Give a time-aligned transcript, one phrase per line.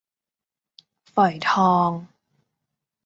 [1.13, 1.89] ฝอยทอง